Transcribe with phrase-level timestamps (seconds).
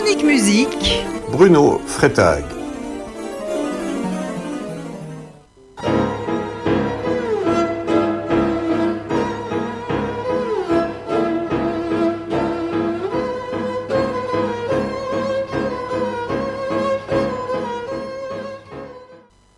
[0.00, 1.04] Chronique musique.
[1.30, 2.42] Bruno Freitag.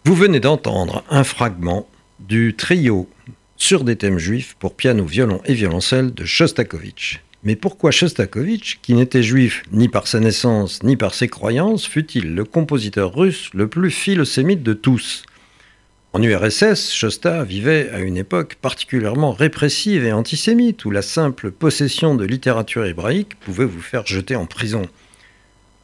[0.05, 1.87] Vous venez d'entendre un fragment
[2.19, 3.09] du trio
[3.56, 7.20] sur des thèmes juifs pour piano, violon et violoncelle de Shostakovich.
[7.45, 12.37] Mais pourquoi Shostakovich, qui n'était juif ni par sa naissance ni par ses croyances, fut-il
[12.37, 15.24] le compositeur russe le plus philosémite de tous?
[16.12, 22.14] En URSS, Shosta vivait à une époque particulièrement répressive et antisémite, où la simple possession
[22.14, 24.83] de littérature hébraïque pouvait vous faire jeter en prison.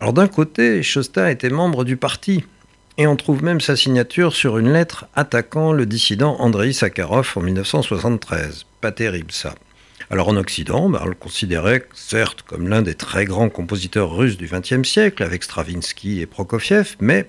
[0.00, 2.44] Alors d'un côté, Shosta était membre du parti,
[2.98, 7.40] et on trouve même sa signature sur une lettre attaquant le dissident Andrei Sakharov en
[7.40, 8.64] 1973.
[8.80, 9.54] Pas terrible ça.
[10.10, 14.48] Alors en Occident, on le considérait certes comme l'un des très grands compositeurs russes du
[14.50, 17.28] XXe siècle, avec Stravinsky et Prokofiev, mais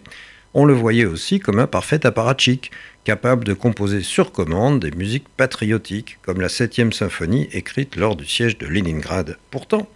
[0.54, 2.72] on le voyait aussi comme un parfait apparatchik,
[3.04, 8.26] capable de composer sur commande des musiques patriotiques, comme la 7 symphonie écrite lors du
[8.26, 9.38] siège de Leningrad.
[9.52, 9.90] Pourtant,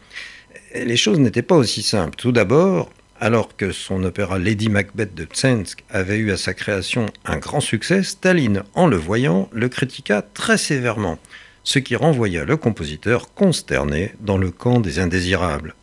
[0.75, 2.17] les choses n'étaient pas aussi simples.
[2.17, 7.05] Tout d'abord, alors que son opéra Lady Macbeth de Tsensk avait eu à sa création
[7.23, 11.17] un grand succès, Staline, en le voyant, le critiqua très sévèrement,
[11.63, 15.75] ce qui renvoya le compositeur consterné dans le camp des indésirables.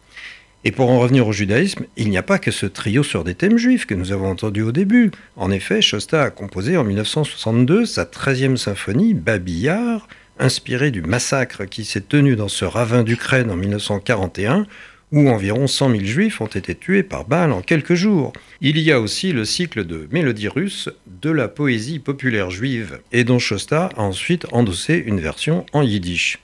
[0.62, 3.34] Et pour en revenir au judaïsme, il n'y a pas que ce trio sur des
[3.34, 5.10] thèmes juifs que nous avons entendu au début.
[5.36, 10.06] En effet, Shosta a composé en 1962 sa 13e symphonie, Babillard,
[10.38, 14.66] inspirée du massacre qui s'est tenu dans ce ravin d'Ukraine en 1941,
[15.12, 18.32] où environ 100 000 juifs ont été tués par balles en quelques jours.
[18.60, 23.24] Il y a aussi le cycle de mélodies russes de la poésie populaire juive, et
[23.24, 26.38] dont Shosta a ensuite endossé une version en yiddish.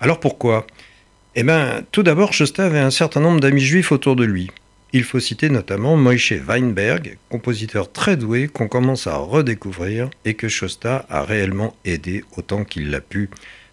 [0.00, 0.66] Alors pourquoi?
[1.34, 4.50] Eh bien, tout d'abord, Shosta avait un certain nombre d'amis juifs autour de lui.
[4.92, 10.46] Il faut citer notamment Moïse Weinberg, compositeur très doué qu'on commence à redécouvrir et que
[10.46, 13.28] Shosta a réellement aidé autant qu'il l'a pu.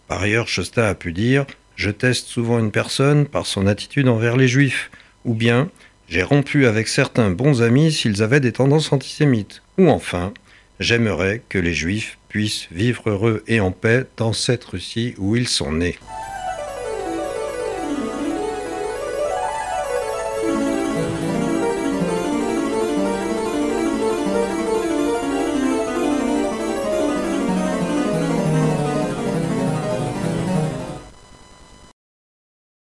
[0.07, 1.45] Par ailleurs, Shosta a pu dire
[1.75, 4.91] je teste souvent une personne par son attitude envers les juifs,
[5.25, 5.69] ou bien
[6.09, 10.33] j'ai rompu avec certains bons amis s'ils avaient des tendances antisémites, ou enfin
[10.79, 15.47] j'aimerais que les juifs puissent vivre heureux et en paix dans cette Russie où ils
[15.47, 15.97] sont nés.